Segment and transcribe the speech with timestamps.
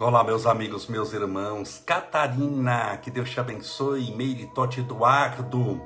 [0.00, 1.82] Olá, meus amigos, meus irmãos.
[1.84, 4.12] Catarina, que Deus te abençoe.
[4.14, 5.82] Meire Totti Eduardo.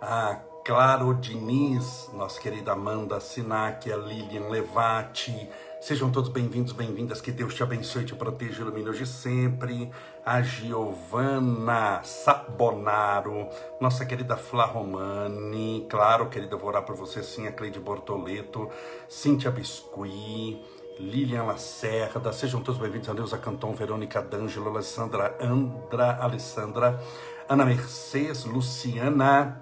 [0.00, 5.48] A Claro Diniz, nossa querida Amanda Sinac, a Lilian Levati.
[5.80, 7.20] Sejam todos bem-vindos, bem-vindas.
[7.20, 9.88] Que Deus te abençoe, te proteja e ilumine hoje sempre.
[10.26, 13.48] A Giovana Sabonaro,
[13.80, 15.86] nossa querida Flá Romani.
[15.88, 17.46] Claro, querida, eu vou orar por você sim.
[17.46, 18.68] A Cleide Bortoleto,
[19.08, 20.81] Cíntia Biscuit.
[20.98, 27.00] Lilian Lacerda, sejam todos bem-vindos a Canton, Verônica D'Angelo, Alessandra Andra, Alessandra,
[27.48, 29.60] Ana Mercedes, Luciana,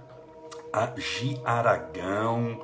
[0.73, 2.61] a Gi Aragão,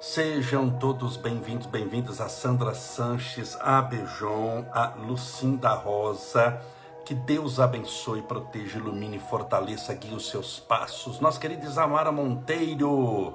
[0.00, 6.60] sejam todos bem-vindos, bem-vindas a Sandra Sanches, a Bejon, a Lucinda Rosa,
[7.04, 11.18] que Deus abençoe, proteja, ilumine, fortaleça, guie os seus passos.
[11.20, 13.34] Nossa querida Isamara Monteiro,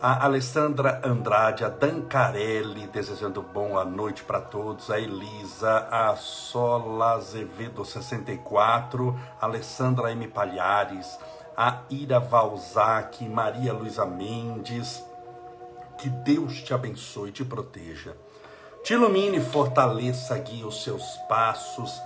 [0.00, 7.84] a Alessandra Andrade, a Dancarelli, desejando boa noite para todos, a Elisa, a Sola Azevedo
[7.84, 10.28] 64, a Alessandra M.
[10.28, 11.18] Palhares,
[11.56, 15.02] a Ira Valzac, Maria Luiza Mendes,
[15.98, 18.16] que Deus te abençoe e te proteja,
[18.82, 22.00] te ilumine, fortaleça, guie os seus passos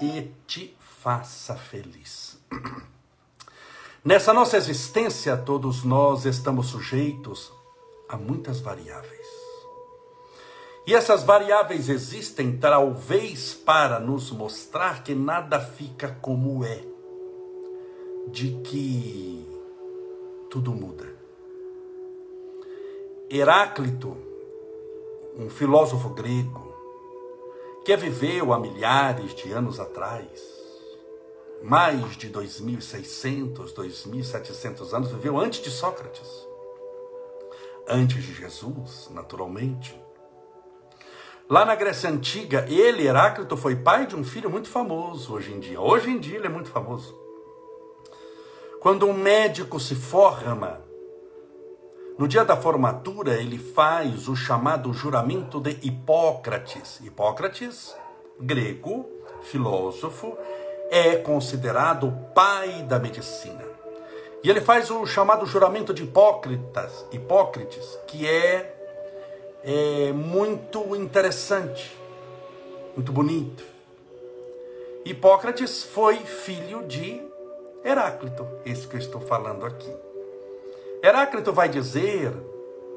[0.00, 2.38] e te faça feliz.
[4.04, 7.50] Nessa nossa existência, todos nós estamos sujeitos
[8.06, 9.26] a muitas variáveis.
[10.86, 16.84] E essas variáveis existem talvez para nos mostrar que nada fica como é,
[18.28, 19.48] de que
[20.50, 21.16] tudo muda.
[23.30, 24.14] Heráclito,
[25.38, 26.74] um filósofo grego,
[27.86, 30.63] que viveu há milhares de anos atrás,
[31.64, 36.46] mais de 2.600, 2.700 anos, viveu antes de Sócrates,
[37.88, 39.98] antes de Jesus, naturalmente.
[41.48, 45.58] Lá na Grécia Antiga, ele, Heráclito, foi pai de um filho muito famoso hoje em
[45.58, 45.80] dia.
[45.80, 47.18] Hoje em dia ele é muito famoso.
[48.78, 50.82] Quando um médico se forma,
[52.18, 57.00] no dia da formatura, ele faz o chamado juramento de Hipócrates.
[57.00, 57.96] Hipócrates,
[58.38, 59.06] grego,
[59.40, 60.36] filósofo,
[60.90, 63.64] é considerado o pai da medicina.
[64.42, 68.74] E ele faz o chamado juramento de Hipócritas, Hipócrates, que é,
[69.62, 71.96] é muito interessante,
[72.94, 73.64] muito bonito.
[75.04, 77.22] Hipócrates foi filho de
[77.84, 79.92] Heráclito, esse que eu estou falando aqui.
[81.02, 82.34] Heráclito vai dizer,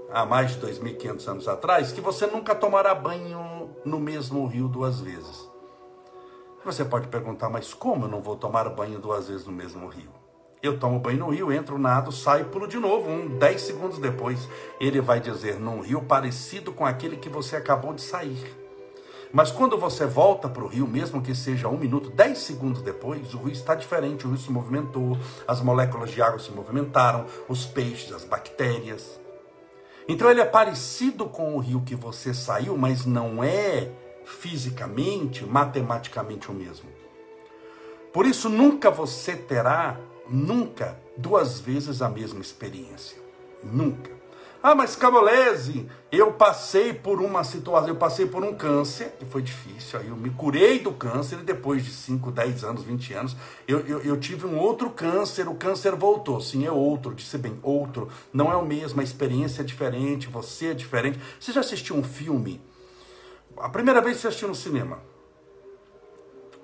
[0.10, 5.00] há mais de 2.500 anos atrás, que você nunca tomará banho no mesmo rio duas
[5.00, 5.50] vezes.
[6.68, 10.12] Você pode perguntar, mas como eu não vou tomar banho duas vezes no mesmo rio?
[10.62, 13.10] Eu tomo banho no rio, entro, nado, saio e pulo de novo.
[13.10, 17.94] Um, dez segundos depois, ele vai dizer num rio parecido com aquele que você acabou
[17.94, 18.54] de sair.
[19.32, 23.34] Mas quando você volta para o rio, mesmo que seja um minuto, dez segundos depois,
[23.34, 25.18] o rio está diferente, o rio se movimentou,
[25.48, 29.18] as moléculas de água se movimentaram, os peixes, as bactérias.
[30.06, 33.90] Então ele é parecido com o rio que você saiu, mas não é
[34.28, 36.90] fisicamente, matematicamente o mesmo.
[38.12, 39.98] Por isso, nunca você terá,
[40.30, 43.18] nunca, duas vezes a mesma experiência.
[43.64, 44.12] Nunca.
[44.62, 49.42] Ah, mas Camolese, eu passei por uma situação, eu passei por um câncer, que foi
[49.42, 53.38] difícil, aí eu me curei do câncer, e depois de 5, 10 anos, 20 anos,
[53.68, 56.42] eu, eu, eu, tive um outro câncer, o câncer voltou.
[56.42, 58.10] Sim, é outro, disse bem, outro.
[58.34, 61.20] Não é o mesmo, a experiência é diferente, você é diferente.
[61.40, 62.60] Você já assistiu um filme
[63.60, 65.00] a primeira vez que você assistiu no cinema.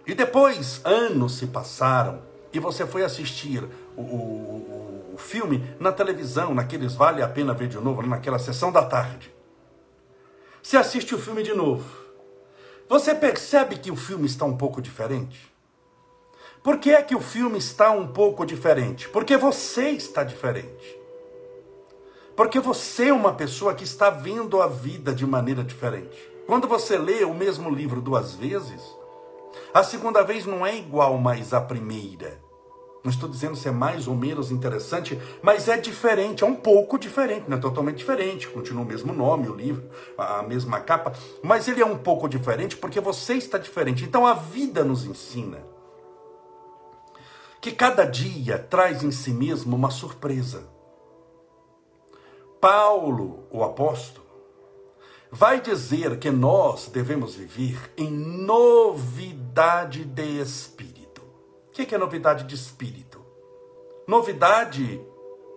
[0.06, 2.22] E depois, anos se passaram,
[2.52, 3.64] e você foi assistir
[3.98, 8.72] o, o, o, filme na televisão, naqueles Vale a Pena Ver de Novo, naquela sessão
[8.72, 9.34] da tarde.
[10.62, 11.84] Você assiste o filme de novo.
[12.88, 15.52] Você percebe que o filme está um pouco diferente?
[16.62, 19.10] Por que é que o filme está um pouco diferente?
[19.10, 20.98] Porque você está diferente.
[22.36, 26.33] Porque você é uma pessoa que está vendo a vida de maneira diferente.
[26.46, 28.82] Quando você lê o mesmo livro duas vezes,
[29.74, 32.42] a segunda vez não é igual mais à primeira.
[33.04, 36.98] Não estou dizendo se é mais ou menos interessante, mas é diferente, é um pouco
[36.98, 38.48] diferente, não é totalmente diferente.
[38.48, 41.12] Continua o mesmo nome, o livro, a mesma capa,
[41.42, 44.06] mas ele é um pouco diferente porque você está diferente.
[44.06, 45.60] Então a vida nos ensina
[47.60, 50.64] que cada dia traz em si mesmo uma surpresa.
[52.60, 54.23] Paulo, o apóstolo,
[55.34, 61.24] vai dizer que nós devemos viver em novidade de espírito.
[61.70, 63.20] O que é novidade de espírito?
[64.08, 65.02] Novidade,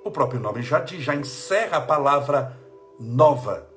[0.03, 2.59] o próprio nome já diz, já encerra a palavra
[2.99, 3.69] nova.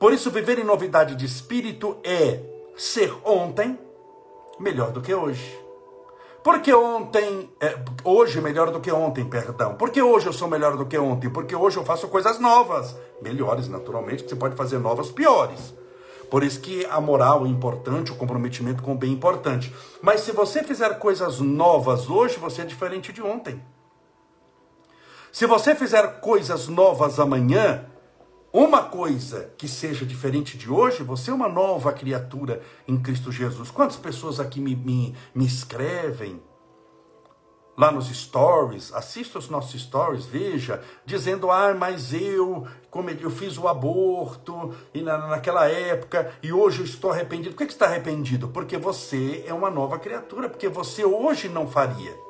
[0.00, 2.40] Por isso, viver em novidade de espírito é
[2.76, 3.78] ser ontem
[4.58, 5.63] melhor do que hoje.
[6.44, 7.74] Porque ontem, é,
[8.04, 9.76] hoje melhor do que ontem, perdão.
[9.76, 11.30] Porque hoje eu sou melhor do que ontem?
[11.30, 15.72] Porque hoje eu faço coisas novas, melhores naturalmente, que você pode fazer novas piores.
[16.30, 19.74] Por isso que a moral é importante, o comprometimento com o bem é importante.
[20.02, 23.58] Mas se você fizer coisas novas hoje, você é diferente de ontem.
[25.32, 27.86] Se você fizer coisas novas amanhã,
[28.56, 33.68] uma coisa que seja diferente de hoje, você é uma nova criatura em Cristo Jesus.
[33.68, 36.40] Quantas pessoas aqui me, me, me escrevem
[37.76, 42.64] lá nos stories, assista os nossos stories, veja, dizendo, ah, mas eu,
[43.20, 47.56] eu fiz o aborto e na, naquela época e hoje eu estou arrependido.
[47.56, 48.46] Por que, que está arrependido?
[48.46, 52.23] Porque você é uma nova criatura, porque você hoje não faria.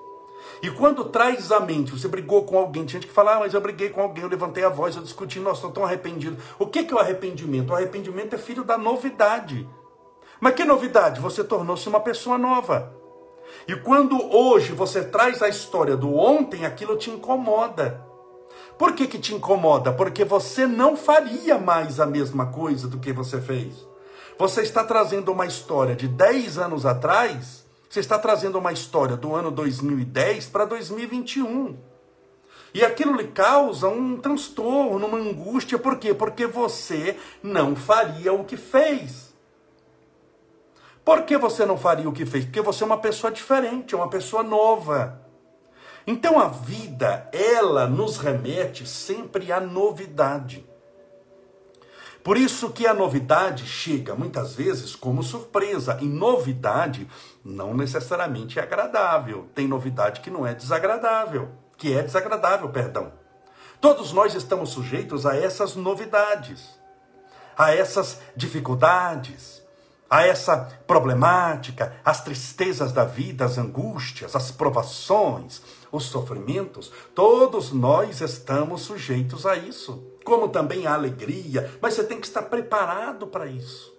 [0.62, 3.55] E quando traz à mente, você brigou com alguém, tinha gente que fala, ah, mas
[3.55, 6.37] eu briguei com alguém, eu levantei a voz, eu discuti, nossa, estou tão arrependido.
[6.58, 7.70] O que, que é o arrependimento?
[7.70, 9.69] O arrependimento é filho da novidade.
[10.41, 11.20] Mas que novidade?
[11.20, 12.94] Você tornou-se uma pessoa nova.
[13.69, 18.05] E quando hoje você traz a história do ontem, aquilo te incomoda.
[18.79, 19.93] Por que, que te incomoda?
[19.93, 23.87] Porque você não faria mais a mesma coisa do que você fez.
[24.38, 27.63] Você está trazendo uma história de 10 anos atrás
[27.94, 31.76] você está trazendo uma história do ano 2010 para 2021.
[32.75, 35.79] E aquilo lhe causa um transtorno, uma angústia.
[35.79, 36.12] Por quê?
[36.12, 39.32] Porque você não faria o que fez.
[41.05, 42.44] Por que você não faria o que fez?
[42.44, 45.20] Porque você é uma pessoa diferente, é uma pessoa nova.
[46.05, 50.67] Então a vida, ela nos remete sempre à novidade.
[52.25, 55.99] Por isso que a novidade chega muitas vezes como surpresa.
[56.00, 57.06] E novidade
[57.44, 59.47] não necessariamente é agradável.
[59.55, 63.12] Tem novidade que não é desagradável, que é desagradável, perdão.
[63.79, 66.71] Todos nós estamos sujeitos a essas novidades,
[67.59, 69.62] a essas dificuldades,
[70.09, 70.56] a essa
[70.87, 75.61] problemática, as tristezas da vida, as angústias, as provações,
[75.93, 82.19] os sofrimentos, todos nós estamos sujeitos a isso, como também a alegria, mas você tem
[82.19, 83.94] que estar preparado para isso.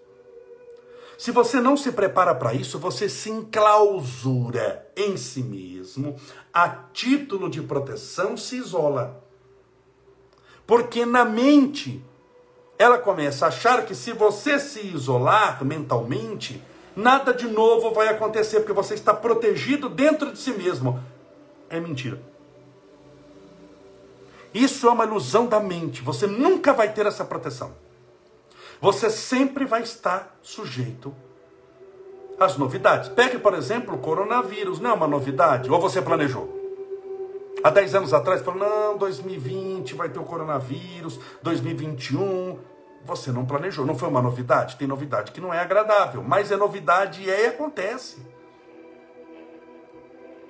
[1.17, 6.17] Se você não se prepara para isso, você se enclausura em si mesmo,
[6.53, 9.23] a título de proteção se isola.
[10.67, 12.03] Porque na mente
[12.77, 16.61] ela começa a achar que se você se isolar mentalmente,
[16.95, 21.01] nada de novo vai acontecer, porque você está protegido dentro de si mesmo.
[21.69, 22.34] É mentira.
[24.55, 26.01] Isso é uma ilusão da mente.
[26.01, 27.73] Você nunca vai ter essa proteção.
[28.79, 31.13] Você sempre vai estar sujeito
[32.39, 33.09] às novidades.
[33.09, 34.79] Pegue, por exemplo, o coronavírus.
[34.79, 35.69] Não é uma novidade?
[35.69, 36.55] Ou você planejou?
[37.61, 42.57] Há 10 anos atrás, falou, não, 2020 vai ter o coronavírus, 2021.
[43.03, 44.77] Você não planejou, não foi uma novidade?
[44.77, 48.25] Tem novidade que não é agradável, mas é novidade e é e acontece.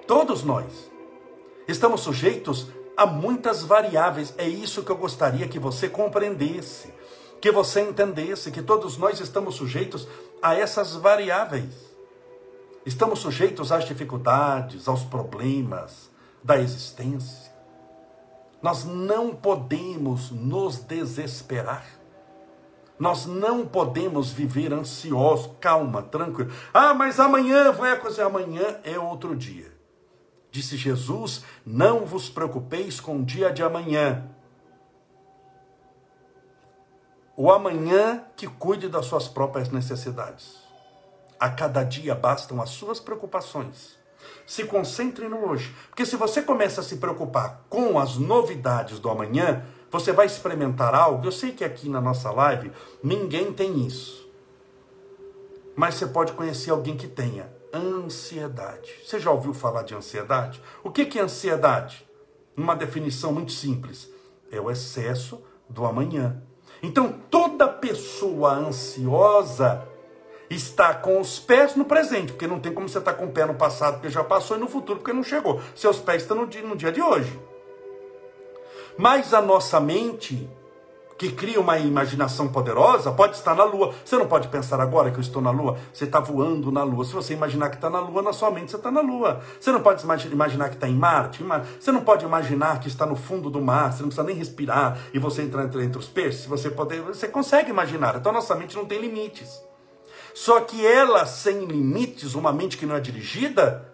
[0.06, 0.92] Todos nós
[1.68, 4.33] estamos sujeitos a muitas variáveis.
[4.38, 6.94] É isso que eu gostaria que você compreendesse,
[7.42, 10.07] que você entendesse, que todos nós estamos sujeitos
[10.42, 11.74] a essas variáveis.
[12.86, 16.09] Estamos sujeitos às dificuldades, aos problemas,
[16.44, 17.52] da existência.
[18.61, 21.85] Nós não podemos nos desesperar.
[22.97, 26.52] Nós não podemos viver ansiosos, calma, tranquilo.
[26.73, 28.21] Ah, mas amanhã vai acontecer.
[28.21, 29.74] Amanhã é outro dia.
[30.56, 34.24] Disse Jesus: Não vos preocupeis com o dia de amanhã.
[37.35, 40.56] O amanhã que cuide das suas próprias necessidades.
[41.38, 43.97] A cada dia bastam as suas preocupações.
[44.47, 45.76] Se concentre no hoje.
[45.90, 50.95] Porque se você começa a se preocupar com as novidades do amanhã, você vai experimentar
[50.95, 51.28] algo.
[51.28, 52.71] Eu sei que aqui na nossa live
[53.04, 54.26] ninguém tem isso.
[55.76, 58.91] Mas você pode conhecer alguém que tenha ansiedade.
[59.05, 60.61] Você já ouviu falar de ansiedade?
[60.83, 62.07] O que é ansiedade?
[62.55, 64.09] Uma definição muito simples:
[64.51, 66.41] é o excesso do amanhã.
[66.81, 69.87] Então, toda pessoa ansiosa
[70.49, 73.45] está com os pés no presente, porque não tem como você estar com o pé
[73.45, 75.61] no passado, porque já passou, e no futuro, porque não chegou.
[75.75, 77.39] Seus pés estão no dia, no dia de hoje.
[78.97, 80.49] Mas a nossa mente,
[81.18, 83.94] que cria uma imaginação poderosa, pode estar na Lua.
[84.04, 85.78] Você não pode pensar agora que eu estou na Lua.
[85.94, 87.06] Você está voando na Lua.
[87.06, 89.42] Se você imaginar que está na Lua, na sua mente você está na Lua.
[89.60, 91.44] Você não pode imaginar que está em Marte.
[91.80, 93.94] Você não pode imaginar que está no fundo do mar.
[93.94, 96.45] Você não precisa nem respirar e você entrar entre, entre os peixes.
[96.45, 98.16] Você, pode, você consegue imaginar.
[98.18, 99.64] Então nossa mente não tem limites.
[100.34, 103.90] Só que ela, sem limites, uma mente que não é dirigida,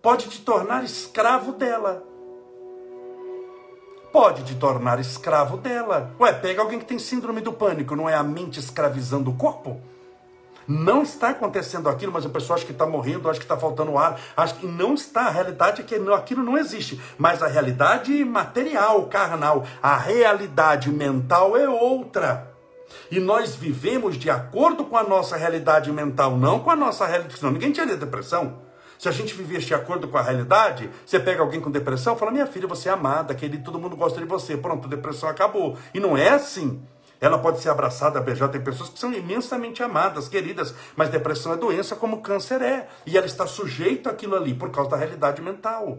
[0.00, 2.13] pode te tornar escravo dela.
[4.14, 6.12] Pode te tornar escravo dela.
[6.20, 9.80] Ué, pega alguém que tem síndrome do pânico, não é a mente escravizando o corpo?
[10.68, 13.98] Não está acontecendo aquilo, mas a pessoa acha que está morrendo, acha que está faltando
[13.98, 15.22] ar, acha que não está.
[15.22, 17.02] A realidade é que aquilo não existe.
[17.18, 22.54] Mas a realidade material, carnal, a realidade mental é outra.
[23.10, 27.36] E nós vivemos de acordo com a nossa realidade mental, não com a nossa realidade.
[27.36, 28.63] Senão ninguém tinha depressão.
[28.98, 32.18] Se a gente vivesse de acordo com a realidade, você pega alguém com depressão e
[32.18, 34.56] fala: Minha filha, você é amada, querido, todo mundo gosta de você.
[34.56, 35.76] Pronto, a depressão acabou.
[35.92, 36.82] E não é assim.
[37.20, 38.52] Ela pode ser abraçada, beijada.
[38.52, 42.88] Tem pessoas que são imensamente amadas, queridas, mas depressão é doença como câncer é.
[43.06, 45.98] E ela está sujeita àquilo ali por causa da realidade mental.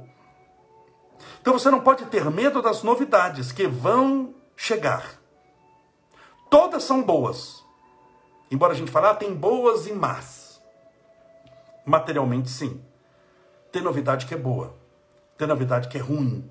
[1.41, 5.19] Então você não pode ter medo das novidades que vão chegar.
[6.49, 7.63] Todas são boas.
[8.51, 10.44] Embora a gente fale, ah, tem boas e más.
[11.85, 12.81] Materialmente, sim.
[13.71, 14.75] Tem novidade que é boa.
[15.37, 16.49] Tem novidade que é ruim.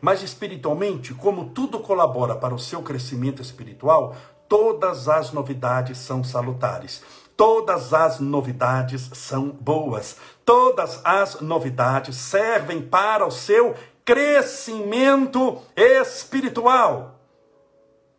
[0.00, 4.16] Mas espiritualmente, como tudo colabora para o seu crescimento espiritual,
[4.48, 7.02] todas as novidades são salutares.
[7.36, 10.16] Todas as novidades são boas.
[10.44, 17.20] Todas as novidades servem para o seu crescimento espiritual.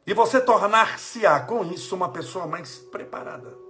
[0.05, 3.66] E você tornar-se-á com isso uma pessoa mais preparada.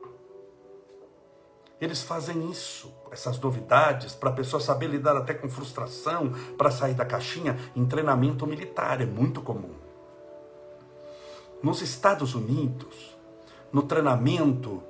[1.79, 6.95] Eles fazem isso, essas novidades, para a pessoa saber lidar até com frustração, para sair
[6.95, 9.75] da caixinha, em treinamento militar, é muito comum.
[11.61, 13.15] Nos Estados Unidos,
[13.71, 14.81] no treinamento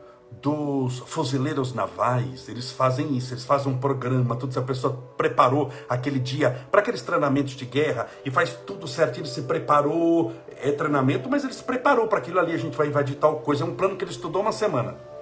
[0.42, 5.72] dos fuzileiros navais, eles fazem isso, eles fazem um programa, tudo se a pessoa preparou
[5.90, 10.72] aquele dia para aqueles treinamentos de guerra e faz tudo certinho, ele se preparou, é
[10.72, 13.68] treinamento, mas ele se preparou para aquilo ali, a gente vai invadir tal coisa, é
[13.68, 15.17] um plano que ele estudou uma semana.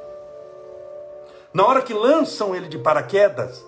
[1.56, 3.66] Na hora que lançam ele de paraquedas,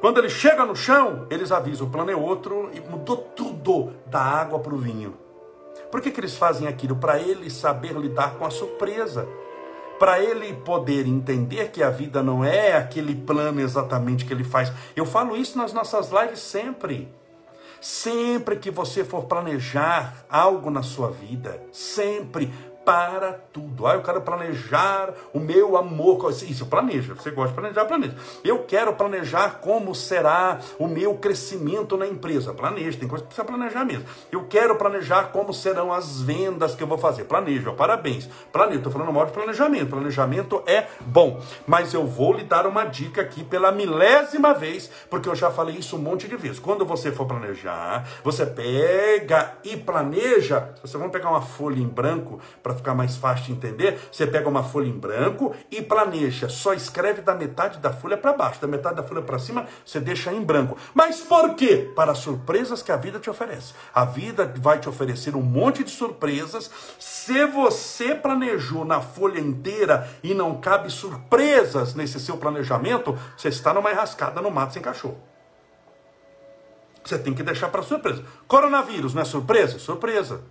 [0.00, 4.20] quando ele chega no chão, eles avisam: o plano é outro e mudou tudo da
[4.20, 5.16] água para o vinho.
[5.92, 6.96] Por que, que eles fazem aquilo?
[6.96, 9.28] Para ele saber lidar com a surpresa.
[9.96, 14.72] Para ele poder entender que a vida não é aquele plano exatamente que ele faz.
[14.96, 17.14] Eu falo isso nas nossas lives sempre.
[17.80, 22.52] Sempre que você for planejar algo na sua vida, sempre
[22.84, 23.86] para tudo.
[23.86, 26.30] Ah, eu quero planejar o meu amor.
[26.30, 27.14] Isso, planeja.
[27.14, 28.14] Você gosta de planejar, planeja.
[28.42, 32.52] Eu quero planejar como será o meu crescimento na empresa.
[32.52, 34.04] Planeja, tem coisa que precisa planejar mesmo.
[34.32, 37.24] Eu quero planejar como serão as vendas que eu vou fazer.
[37.24, 38.28] Planeja, parabéns.
[38.52, 39.90] Planeja, estou falando mal de planejamento.
[39.90, 41.40] Planejamento é bom.
[41.66, 45.76] Mas eu vou lhe dar uma dica aqui pela milésima vez, porque eu já falei
[45.76, 46.58] isso um monte de vezes.
[46.58, 50.70] Quando você for planejar, você pega e planeja.
[50.82, 54.48] Você vai pegar uma folha em branco para ficar mais fácil de entender, você pega
[54.48, 56.48] uma folha em branco e planeja.
[56.48, 60.00] Só escreve da metade da folha para baixo, da metade da folha para cima, você
[60.00, 60.76] deixa em branco.
[60.94, 61.90] Mas por quê?
[61.94, 63.74] Para as surpresas que a vida te oferece.
[63.94, 66.70] A vida vai te oferecer um monte de surpresas.
[66.98, 73.72] Se você planejou na folha inteira e não cabe surpresas nesse seu planejamento, você está
[73.74, 75.18] numa enrascada no mato sem cachorro.
[77.04, 78.22] Você tem que deixar para surpresa.
[78.46, 79.78] Coronavírus não é surpresa?
[79.78, 80.42] Surpresa.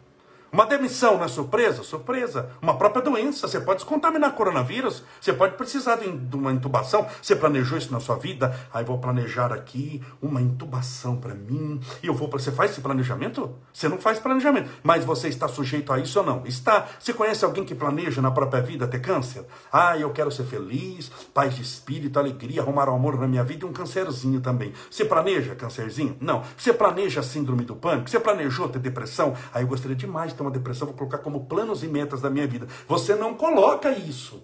[0.52, 1.84] Uma demissão não é surpresa?
[1.84, 2.50] Surpresa.
[2.60, 3.48] Uma própria doença.
[3.48, 5.04] Você pode se contaminar coronavírus.
[5.22, 7.08] Você pode precisar de uma intubação.
[7.22, 8.58] Você planejou isso na sua vida?
[8.74, 11.80] Aí vou planejar aqui uma intubação para mim.
[12.02, 12.30] E eu vou.
[12.30, 13.56] Você faz esse planejamento?
[13.72, 14.70] Você não faz planejamento.
[14.82, 16.44] Mas você está sujeito a isso ou não?
[16.46, 16.88] Está.
[17.00, 19.46] Você conhece alguém que planeja na própria vida ter câncer?
[19.72, 23.66] Ah, eu quero ser feliz, paz de espírito, alegria, arrumar o amor na minha vida
[23.66, 24.74] e um câncerzinho também.
[24.90, 26.18] Você planeja câncerzinho?
[26.20, 26.44] Não.
[26.58, 28.10] Você planeja síndrome do pânico?
[28.10, 29.36] Você planejou ter depressão?
[29.54, 32.48] Aí eu gostaria demais ter uma depressão, vou colocar como planos e metas da minha
[32.48, 32.68] vida.
[32.88, 34.42] Você não coloca isso.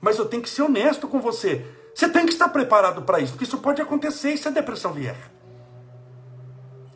[0.00, 1.66] Mas eu tenho que ser honesto com você.
[1.94, 4.92] Você tem que estar preparado para isso, porque isso pode acontecer e se a depressão
[4.92, 5.16] vier.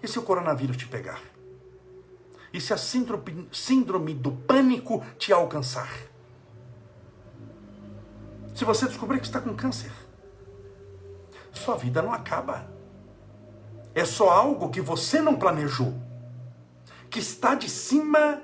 [0.03, 1.21] E se o coronavírus te pegar?
[2.53, 5.91] E se a síndrome, síndrome do pânico te alcançar?
[8.55, 9.91] Se você descobrir que está com câncer,
[11.53, 12.71] sua vida não acaba.
[13.95, 16.04] É só algo que você não planejou
[17.15, 18.43] que está de cima,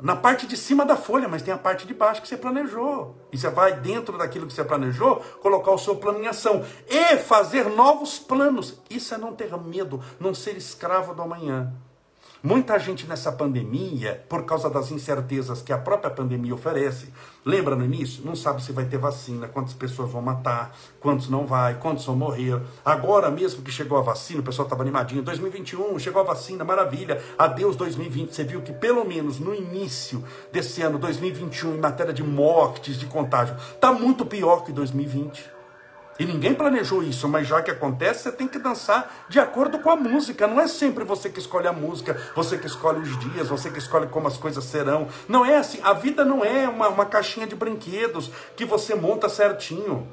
[0.00, 3.14] na parte de cima da folha, mas tem a parte de baixo que você planejou.
[3.30, 7.18] E você vai dentro daquilo que você planejou, colocar o seu plano em ação e
[7.18, 8.80] fazer novos planos.
[8.88, 11.74] Isso é não ter medo, não ser escravo do amanhã.
[12.46, 17.12] Muita gente nessa pandemia, por causa das incertezas que a própria pandemia oferece,
[17.44, 18.24] lembra no início?
[18.24, 22.14] Não sabe se vai ter vacina, quantas pessoas vão matar, quantos não vai, quantos vão
[22.14, 22.62] morrer.
[22.84, 25.24] Agora mesmo que chegou a vacina, o pessoal estava animadinho.
[25.24, 27.20] 2021, chegou a vacina, maravilha.
[27.36, 28.32] Adeus 2020.
[28.32, 30.22] Você viu que pelo menos no início
[30.52, 35.55] desse ano, 2021, em matéria de mortes, de contágio, está muito pior que 2020.
[36.18, 39.90] E ninguém planejou isso, mas já que acontece, você tem que dançar de acordo com
[39.90, 40.46] a música.
[40.46, 43.78] Não é sempre você que escolhe a música, você que escolhe os dias, você que
[43.78, 45.08] escolhe como as coisas serão.
[45.28, 45.78] Não é assim.
[45.82, 50.06] A vida não é uma, uma caixinha de brinquedos que você monta certinho.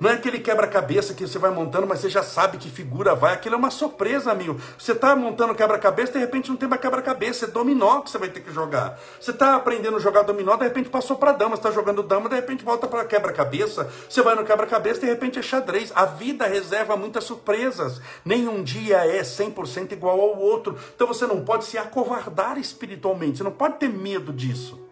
[0.00, 3.32] Não é aquele quebra-cabeça que você vai montando, mas você já sabe que figura vai.
[3.32, 4.60] Aquilo é uma surpresa, amigo.
[4.76, 7.44] Você está montando quebra-cabeça, de repente não tem mais quebra-cabeça.
[7.44, 8.98] É dominó que você vai ter que jogar.
[9.20, 11.56] Você está aprendendo a jogar dominó, de repente passou para dama.
[11.56, 13.88] Você está jogando dama, de repente volta para quebra-cabeça.
[14.08, 15.92] Você vai no quebra-cabeça, de repente é xadrez.
[15.94, 18.00] A vida reserva muitas surpresas.
[18.24, 20.76] Nenhum dia é 100% igual ao outro.
[20.94, 23.38] Então você não pode se acovardar espiritualmente.
[23.38, 24.83] Você não pode ter medo disso.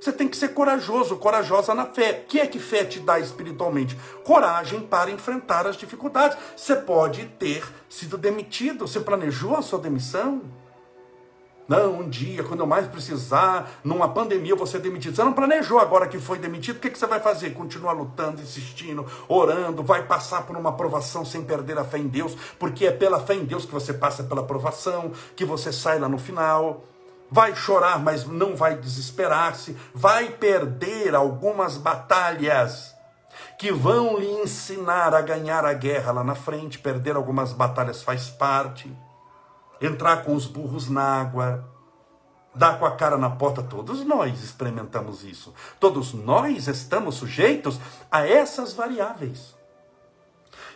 [0.00, 2.22] Você tem que ser corajoso, corajosa na fé.
[2.24, 3.98] O que é que fé te dá espiritualmente?
[4.24, 6.38] Coragem para enfrentar as dificuldades.
[6.56, 8.88] Você pode ter sido demitido.
[8.88, 10.40] Você planejou a sua demissão?
[11.68, 15.14] Não, um dia, quando eu mais precisar, numa pandemia, eu vou ser demitido.
[15.14, 17.50] Você não planejou agora que foi demitido, o que, que você vai fazer?
[17.50, 22.36] Continuar lutando, insistindo, orando, vai passar por uma aprovação sem perder a fé em Deus,
[22.58, 26.08] porque é pela fé em Deus que você passa pela aprovação, que você sai lá
[26.08, 26.89] no final
[27.30, 32.94] vai chorar, mas não vai desesperar-se, vai perder algumas batalhas
[33.58, 36.78] que vão lhe ensinar a ganhar a guerra lá na frente.
[36.78, 38.90] Perder algumas batalhas faz parte.
[39.80, 41.64] Entrar com os burros na água,
[42.54, 45.54] dar com a cara na porta, todos nós experimentamos isso.
[45.78, 49.59] Todos nós estamos sujeitos a essas variáveis.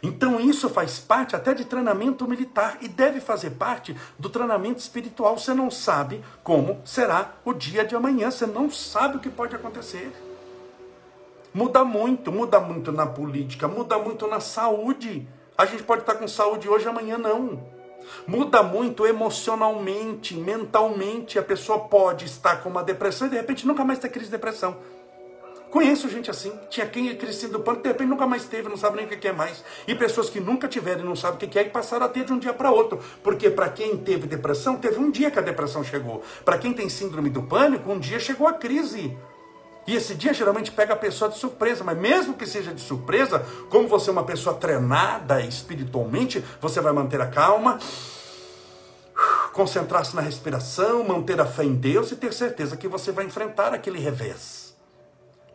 [0.03, 5.39] Então isso faz parte até de treinamento militar e deve fazer parte do treinamento espiritual.
[5.39, 9.55] Você não sabe como será o dia de amanhã, você não sabe o que pode
[9.55, 10.13] acontecer.
[11.53, 15.29] Muda muito, muda muito na política, muda muito na saúde.
[15.57, 17.63] A gente pode estar com saúde hoje, amanhã não.
[18.27, 21.39] Muda muito emocionalmente, mentalmente.
[21.39, 24.33] A pessoa pode estar com uma depressão e de repente nunca mais ter crise de
[24.33, 24.77] depressão.
[25.75, 26.53] Conheço gente assim.
[26.71, 29.27] Tinha quem crescido do pano, de repente nunca mais teve, não sabe nem o que
[29.27, 29.65] é mais.
[29.89, 32.25] E pessoas que nunca tiveram e não sabem o que é e passaram a ter
[32.25, 33.01] de um dia para outro.
[33.25, 36.23] Porque para quem teve depressão, teve um dia que a depressão chegou.
[36.45, 39.19] Para quem tem síndrome do pânico, um dia chegou a crise.
[39.85, 43.45] E esse dia geralmente pega a pessoa de surpresa, mas mesmo que seja de surpresa,
[43.69, 47.81] como você é uma pessoa treinada espiritualmente, você vai manter a calma,
[49.53, 53.75] concentrar-se na respiração, manter a fé em Deus e ter certeza que você vai enfrentar
[53.75, 54.74] aquele revés.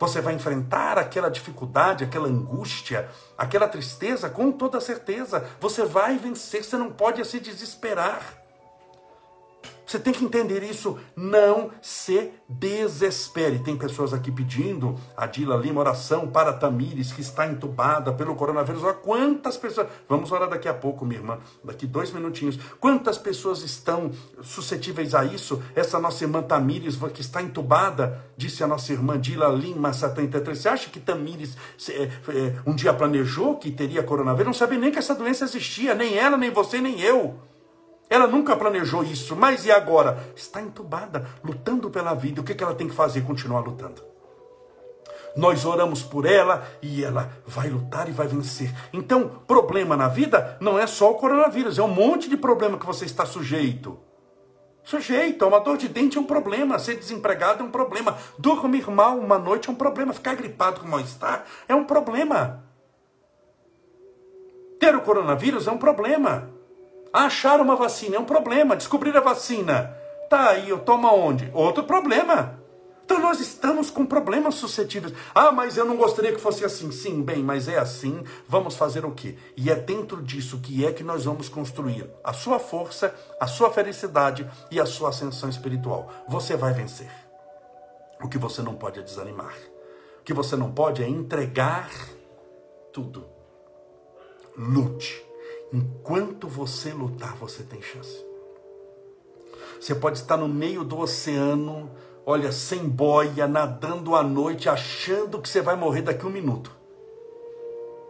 [0.00, 5.46] Você vai enfrentar aquela dificuldade, aquela angústia, aquela tristeza com toda certeza.
[5.60, 8.39] Você vai vencer, você não pode se desesperar.
[9.90, 13.58] Você tem que entender isso, não se desespere.
[13.58, 18.84] Tem pessoas aqui pedindo, a Dila Lima, oração para Tamires, que está entubada pelo coronavírus.
[18.84, 19.88] Olha quantas pessoas.
[20.08, 22.56] Vamos orar daqui a pouco, minha irmã, daqui dois minutinhos.
[22.78, 25.60] Quantas pessoas estão suscetíveis a isso?
[25.74, 30.56] Essa nossa irmã Tamires, que está entubada, disse a nossa irmã Dila Lima, 73.
[30.56, 31.56] Você acha que Tamires
[31.88, 32.10] é, é,
[32.64, 34.46] um dia planejou que teria coronavírus?
[34.46, 37.49] Não sabia nem que essa doença existia, nem ela, nem você, nem eu.
[38.10, 40.18] Ela nunca planejou isso, mas e agora?
[40.34, 42.40] Está entubada, lutando pela vida.
[42.40, 43.20] O que ela tem que fazer?
[43.22, 44.02] Continuar lutando.
[45.36, 48.74] Nós oramos por ela e ela vai lutar e vai vencer.
[48.92, 52.84] Então, problema na vida não é só o coronavírus, é um monte de problema que
[52.84, 53.96] você está sujeito.
[54.82, 59.16] Sujeito, uma dor de dente é um problema, ser desempregado é um problema, dormir mal
[59.16, 62.64] uma noite é um problema, ficar gripado com mal-estar é um problema.
[64.80, 66.59] Ter o coronavírus é um problema.
[67.12, 68.76] Achar uma vacina é um problema.
[68.76, 69.96] Descobrir a vacina.
[70.28, 71.50] Tá aí, eu tomo onde?
[71.52, 72.60] Outro problema.
[73.04, 75.12] Então nós estamos com problemas suscetíveis.
[75.34, 76.92] Ah, mas eu não gostaria que fosse assim.
[76.92, 78.22] Sim, bem, mas é assim.
[78.46, 79.36] Vamos fazer o quê?
[79.56, 83.72] E é dentro disso que é que nós vamos construir a sua força, a sua
[83.72, 86.08] felicidade e a sua ascensão espiritual.
[86.28, 87.10] Você vai vencer.
[88.22, 89.56] O que você não pode é desanimar.
[90.20, 91.90] O que você não pode é entregar
[92.92, 93.26] tudo.
[94.56, 95.29] Lute
[95.72, 98.24] Enquanto você lutar, você tem chance.
[99.80, 101.90] Você pode estar no meio do oceano,
[102.26, 106.76] olha, sem boia, nadando à noite, achando que você vai morrer daqui a um minuto.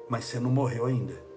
[0.09, 1.31] Mas você não morreu ainda.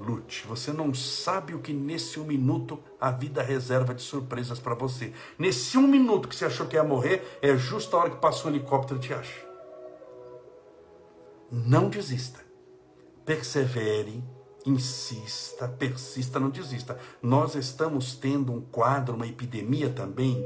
[0.00, 0.46] Lute.
[0.46, 5.12] Você não sabe o que nesse um minuto a vida reserva de surpresas para você.
[5.38, 8.50] Nesse um minuto que você achou que ia morrer, é justo a hora que passou
[8.50, 9.46] um helicóptero te acha.
[11.50, 12.40] Não desista.
[13.24, 14.24] Persevere
[14.64, 16.98] insista, persista, não desista.
[17.22, 20.44] Nós estamos tendo um quadro, uma epidemia também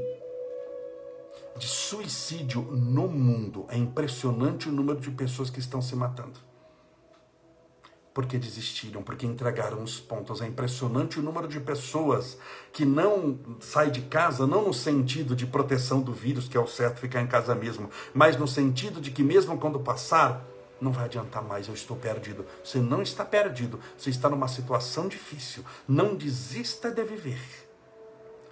[1.57, 3.65] de suicídio no mundo.
[3.69, 6.39] É impressionante o número de pessoas que estão se matando.
[8.13, 10.41] Porque desistiram, porque entregaram os pontos.
[10.41, 12.37] É impressionante o número de pessoas
[12.73, 16.67] que não sai de casa, não no sentido de proteção do vírus, que é o
[16.67, 20.43] certo ficar em casa mesmo, mas no sentido de que mesmo quando passar,
[20.79, 22.45] não vai adiantar mais, eu estou perdido.
[22.63, 25.63] Você não está perdido, você está numa situação difícil.
[25.87, 27.67] Não desista de viver.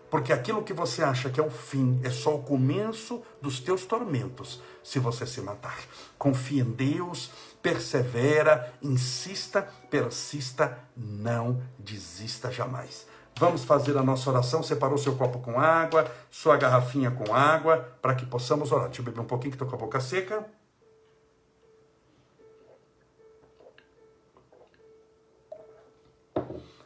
[0.09, 3.85] Porque aquilo que você acha que é o fim é só o começo dos teus
[3.85, 5.77] tormentos se você se matar.
[6.17, 13.07] Confie em Deus, persevera, insista, persista, não desista jamais.
[13.38, 14.63] Vamos fazer a nossa oração.
[14.63, 18.88] Separou seu copo com água, sua garrafinha com água, para que possamos orar.
[18.88, 20.45] Deixa eu beber um pouquinho que estou com a boca seca.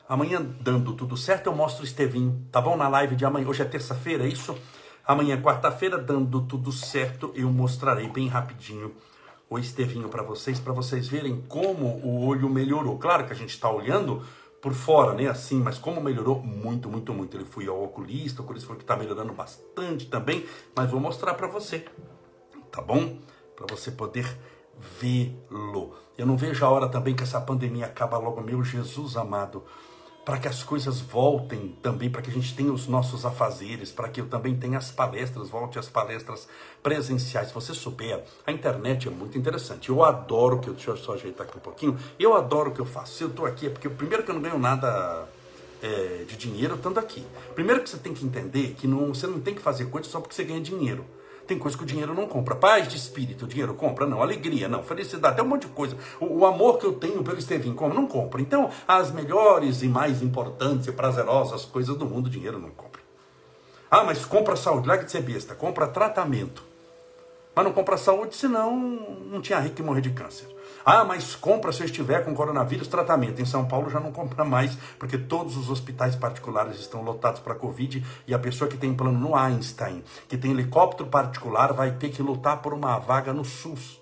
[0.09, 2.75] Amanhã, dando tudo certo, eu mostro o Estevinho, tá bom?
[2.75, 3.47] Na live de amanhã.
[3.47, 4.57] Hoje é terça-feira, é isso?
[5.05, 8.91] Amanhã, quarta-feira, dando tudo certo, eu mostrarei bem rapidinho
[9.47, 12.97] o Estevinho para vocês, para vocês verem como o olho melhorou.
[12.97, 14.23] Claro que a gente está olhando
[14.59, 15.27] por fora, né?
[15.27, 17.37] Assim, mas como melhorou muito, muito, muito.
[17.37, 20.43] Ele foi ao oculista, o oculista falou que está melhorando bastante também,
[20.75, 21.85] mas vou mostrar para você,
[22.71, 23.19] tá bom?
[23.55, 24.25] Para você poder
[24.99, 25.93] vê-lo.
[26.17, 29.63] Eu não vejo a hora também que essa pandemia acaba logo, meu Jesus amado
[30.25, 34.09] para que as coisas voltem também, para que a gente tenha os nossos afazeres, para
[34.09, 36.47] que eu também tenha as palestras, volte as palestras
[36.83, 37.47] presenciais.
[37.47, 39.89] Se você souber, a internet é muito interessante.
[39.89, 41.97] Eu adoro que eu, deixa eu só ajeitar aqui um pouquinho.
[42.19, 43.13] Eu adoro o que eu faço.
[43.13, 45.27] Se eu estou aqui é porque primeiro que eu não ganho nada
[45.81, 47.25] é, de dinheiro estando aqui.
[47.55, 50.19] Primeiro que você tem que entender que não, você não tem que fazer coisas só
[50.19, 51.05] porque você ganha dinheiro.
[51.49, 52.55] Tem coisa que o dinheiro não compra.
[52.55, 54.05] Paz de espírito, o dinheiro compra?
[54.05, 54.21] Não.
[54.21, 54.83] Alegria, não.
[54.83, 55.97] Felicidade, até um monte de coisa.
[56.19, 57.91] O, o amor que eu tenho pelo Estevinho, como?
[57.91, 58.39] Não compra.
[58.39, 63.01] Então, as melhores e mais importantes e prazerosas coisas do mundo, o dinheiro não compra.
[63.89, 64.87] Ah, mas compra saúde.
[64.87, 65.55] Larga de ser besta.
[65.55, 66.63] Compra tratamento.
[67.55, 68.71] Mas não compra saúde, senão
[69.25, 70.47] não tinha rico que morrer de câncer.
[70.91, 73.39] Ah, mas compra se eu estiver com coronavírus tratamento.
[73.39, 77.53] Em São Paulo já não compra mais, porque todos os hospitais particulares estão lotados para
[77.53, 82.09] Covid e a pessoa que tem plano no Einstein, que tem helicóptero particular, vai ter
[82.09, 84.01] que lutar por uma vaga no SUS.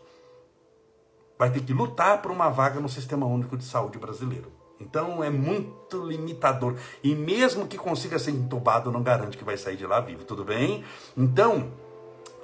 [1.38, 4.50] Vai ter que lutar por uma vaga no Sistema Único de Saúde brasileiro.
[4.80, 6.78] Então é muito limitador.
[7.04, 10.46] E mesmo que consiga ser entubado, não garante que vai sair de lá vivo, tudo
[10.46, 10.86] bem?
[11.18, 11.70] Então,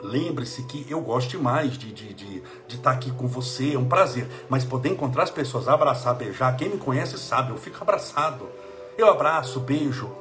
[0.04, 3.80] Lembre-se que eu gosto mais de estar de, de, de tá aqui com você, é
[3.80, 4.28] um prazer.
[4.50, 8.50] Mas poder encontrar as pessoas, abraçar, beijar, quem me conhece sabe, eu fico abraçado.
[8.98, 10.12] Eu abraço, beijo,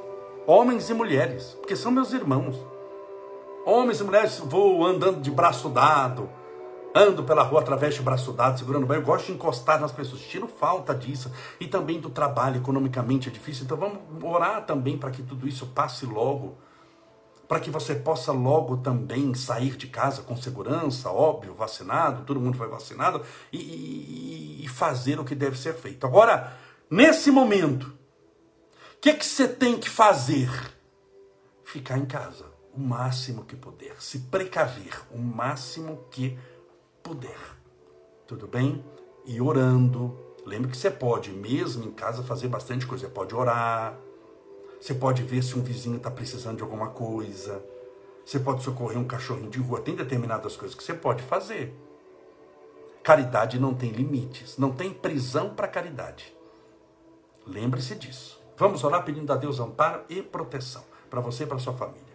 [0.47, 2.55] homens e mulheres, porque são meus irmãos.
[3.65, 6.29] Homens e mulheres, vou andando de braço dado,
[6.95, 8.97] ando pela rua através de braço dado, segurando bem.
[8.97, 11.29] Eu gosto de encostar nas pessoas, tiro falta disso.
[11.59, 13.65] E também do trabalho, economicamente é difícil.
[13.65, 16.57] Então vamos orar também para que tudo isso passe logo
[17.47, 22.57] para que você possa logo também sair de casa com segurança, óbvio, vacinado, todo mundo
[22.57, 26.05] foi vacinado, e, e, e fazer o que deve ser feito.
[26.05, 26.57] Agora,
[26.89, 30.49] nesse momento, o que, que você tem que fazer?
[31.63, 36.37] Ficar em casa o máximo que puder, se precaver o máximo que
[37.03, 37.37] puder.
[38.25, 38.83] Tudo bem?
[39.25, 40.17] E orando.
[40.45, 43.05] Lembre que você pode, mesmo em casa, fazer bastante coisa.
[43.05, 43.97] Você pode orar,
[44.83, 47.63] você pode ver se um vizinho está precisando de alguma coisa.
[48.25, 49.79] Você pode socorrer um cachorrinho de rua.
[49.79, 51.73] Tem determinadas coisas que você pode fazer.
[53.01, 54.57] Caridade não tem limites.
[54.57, 56.35] Não tem prisão para caridade.
[57.47, 58.43] Lembre-se disso.
[58.57, 62.13] Vamos orar pedindo a Deus amparo e proteção para você e para sua família.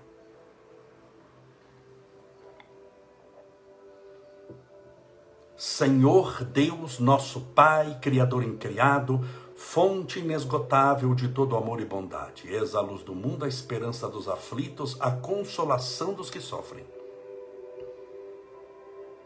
[5.56, 9.26] Senhor Deus, nosso Pai, Criador incriado,
[9.58, 12.54] fonte inesgotável de todo amor e bondade.
[12.54, 16.86] És a luz do mundo, a esperança dos aflitos, a consolação dos que sofrem.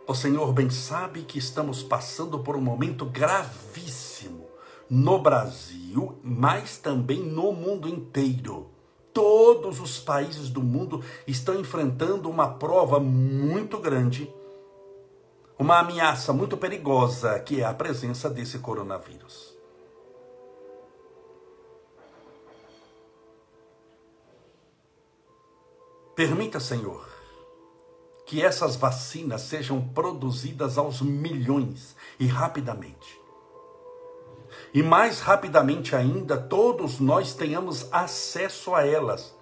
[0.07, 4.47] O Senhor bem sabe que estamos passando por um momento gravíssimo
[4.89, 8.71] no Brasil, mas também no mundo inteiro.
[9.13, 14.33] Todos os países do mundo estão enfrentando uma prova muito grande,
[15.59, 19.52] uma ameaça muito perigosa, que é a presença desse coronavírus.
[26.15, 27.09] Permita, Senhor,
[28.27, 33.21] que essas vacinas sejam produzidas aos milhões e rapidamente.
[34.75, 39.35] E mais rapidamente ainda, todos nós tenhamos acesso a elas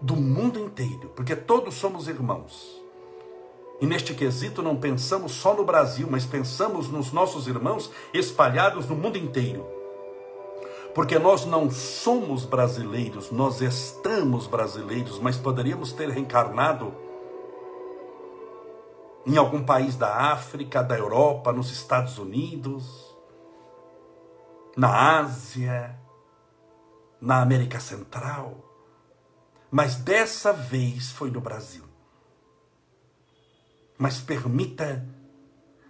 [0.00, 2.82] do mundo inteiro, porque todos somos irmãos.
[3.80, 8.96] E neste quesito não pensamos só no Brasil, mas pensamos nos nossos irmãos espalhados no
[8.96, 9.77] mundo inteiro.
[10.98, 16.92] Porque nós não somos brasileiros, nós estamos brasileiros, mas poderíamos ter reencarnado
[19.24, 23.16] em algum país da África, da Europa, nos Estados Unidos,
[24.76, 25.96] na Ásia,
[27.20, 28.56] na América Central.
[29.70, 31.84] Mas dessa vez foi no Brasil.
[33.96, 35.06] Mas permita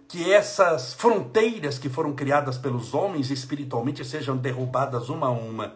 [0.09, 5.75] que essas fronteiras que foram criadas pelos homens espiritualmente sejam derrubadas uma a uma.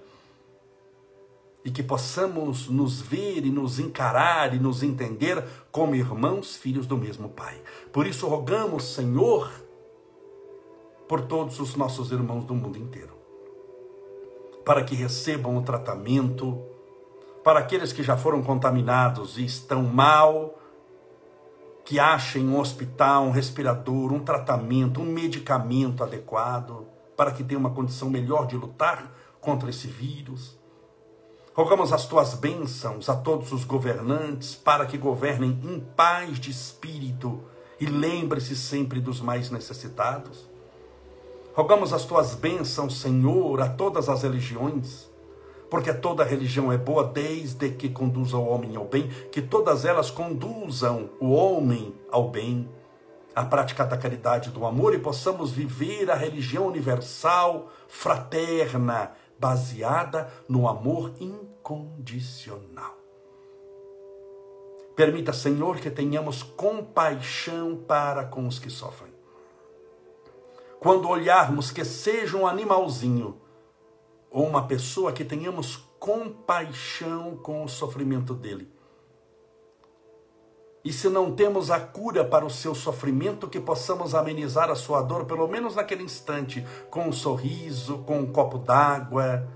[1.63, 6.97] E que possamos nos ver e nos encarar e nos entender como irmãos, filhos do
[6.97, 7.61] mesmo Pai.
[7.91, 9.51] Por isso rogamos, Senhor,
[11.07, 13.13] por todos os nossos irmãos do mundo inteiro,
[14.65, 16.59] para que recebam o tratamento,
[17.43, 20.57] para aqueles que já foram contaminados e estão mal,
[21.85, 27.69] que achem um hospital, um respirador, um tratamento, um medicamento adequado para que tenha uma
[27.69, 30.57] condição melhor de lutar contra esse vírus.
[31.53, 37.43] Rogamos as tuas bênçãos a todos os governantes para que governem em paz de espírito
[37.79, 40.49] e lembre-se sempre dos mais necessitados.
[41.53, 45.12] Rogamos as tuas bênçãos, Senhor, a todas as religiões
[45.73, 50.11] porque toda religião é boa desde que conduza o homem ao bem, que todas elas
[50.11, 52.69] conduzam o homem ao bem,
[53.33, 60.67] a prática da caridade do amor e possamos viver a religião universal, fraterna, baseada no
[60.67, 62.95] amor incondicional.
[64.95, 69.11] Permita, Senhor, que tenhamos compaixão para com os que sofrem.
[70.79, 73.41] Quando olharmos que seja um animalzinho,
[74.33, 78.67] ou uma pessoa que tenhamos compaixão com o sofrimento dele.
[80.83, 85.01] E se não temos a cura para o seu sofrimento, que possamos amenizar a sua
[85.01, 89.47] dor, pelo menos naquele instante, com um sorriso, com um copo d'água,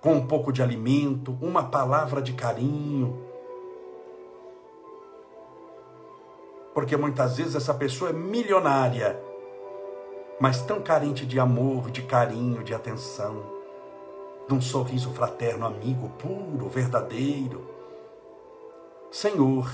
[0.00, 3.24] com um pouco de alimento, uma palavra de carinho.
[6.74, 9.27] Porque muitas vezes essa pessoa é milionária
[10.40, 13.44] mas tão carente de amor, de carinho, de atenção,
[14.46, 17.68] de um sorriso fraterno, amigo, puro, verdadeiro.
[19.10, 19.70] Senhor,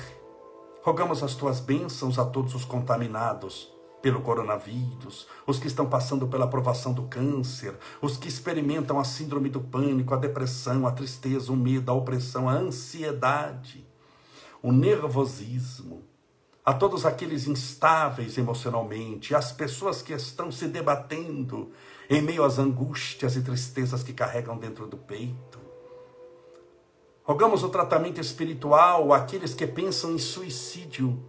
[0.83, 6.44] rogamos as tuas bênçãos a todos os contaminados pelo coronavírus, os que estão passando pela
[6.44, 11.57] aprovação do câncer, os que experimentam a síndrome do pânico, a depressão, a tristeza, o
[11.57, 13.87] medo, a opressão, a ansiedade,
[14.62, 16.13] o nervosismo
[16.64, 21.70] a todos aqueles instáveis emocionalmente, as pessoas que estão se debatendo
[22.09, 25.59] em meio às angústias e tristezas que carregam dentro do peito.
[27.22, 31.22] Rogamos o tratamento espiritual àqueles que pensam em suicídio.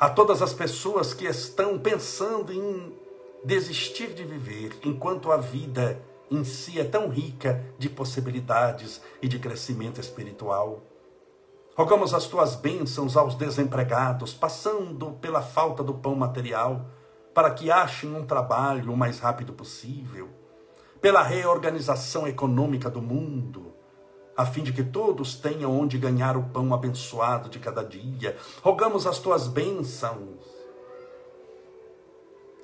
[0.00, 2.92] A todas as pessoas que estão pensando em
[3.44, 9.38] desistir de viver, enquanto a vida em si é tão rica de possibilidades e de
[9.38, 10.82] crescimento espiritual.
[11.76, 16.86] Rogamos as tuas bênçãos aos desempregados, passando pela falta do pão material,
[17.34, 20.30] para que achem um trabalho o mais rápido possível,
[21.02, 23.74] pela reorganização econômica do mundo,
[24.34, 28.38] a fim de que todos tenham onde ganhar o pão abençoado de cada dia.
[28.62, 30.56] Rogamos as tuas bênçãos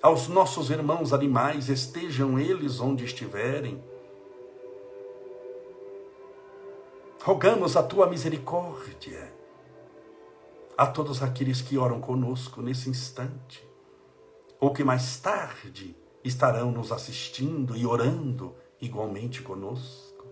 [0.02, 3.84] aos nossos irmãos animais, estejam eles onde estiverem
[7.24, 9.32] Rogamos a tua misericórdia
[10.76, 13.64] a todos aqueles que oram conosco nesse instante,
[14.58, 20.26] ou que mais tarde estarão nos assistindo e orando igualmente conosco.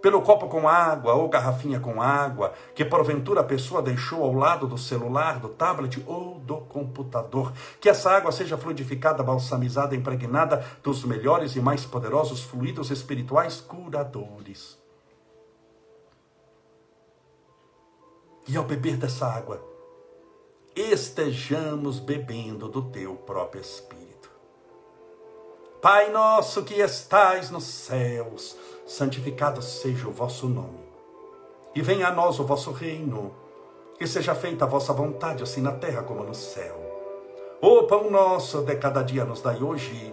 [0.00, 4.68] Pelo copo com água ou garrafinha com água, que porventura a pessoa deixou ao lado
[4.68, 7.52] do celular, do tablet ou do computador.
[7.80, 14.80] Que essa água seja fluidificada, balsamizada, impregnada dos melhores e mais poderosos fluidos espirituais curadores
[18.48, 19.62] E ao beber dessa água,
[20.74, 24.30] estejamos bebendo do teu próprio Espírito.
[25.80, 30.82] Pai nosso que estais nos céus, santificado seja o vosso nome.
[31.74, 33.34] E venha a nós o vosso reino,
[33.98, 36.80] que seja feita a vossa vontade, assim na terra como no céu.
[37.60, 40.12] O pão nosso de cada dia nos dai hoje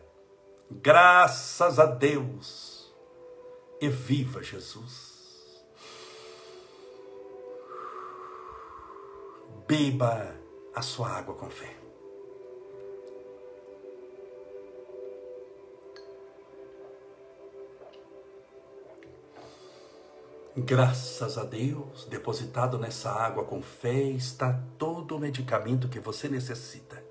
[0.79, 2.91] Graças a Deus.
[3.81, 5.63] E viva Jesus.
[9.67, 10.35] Beba
[10.73, 11.75] a sua água com fé.
[20.55, 27.03] Graças a Deus, depositado nessa água com fé está todo o medicamento que você necessita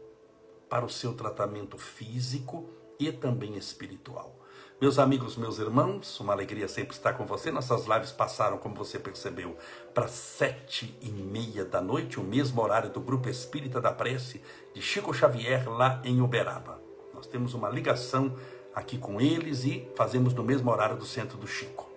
[0.69, 4.37] para o seu tratamento físico e também espiritual.
[4.81, 7.51] Meus amigos, meus irmãos, uma alegria sempre estar com você.
[7.51, 9.57] Nossas lives passaram, como você percebeu,
[9.93, 14.41] para sete e meia da noite, o mesmo horário do Grupo Espírita da Prece
[14.75, 16.81] de Chico Xavier, lá em Uberaba.
[17.13, 18.35] Nós temos uma ligação
[18.75, 21.91] aqui com eles e fazemos no mesmo horário do Centro do Chico.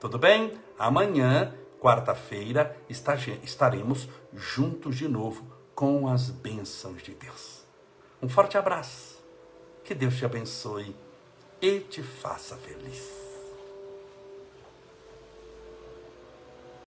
[0.00, 0.58] Tudo bem?
[0.76, 7.62] Amanhã, quarta-feira, estaremos juntos de novo com as bênçãos de Deus.
[8.20, 9.13] Um forte abraço.
[9.84, 10.96] Que Deus te abençoe
[11.60, 13.33] e te faça feliz.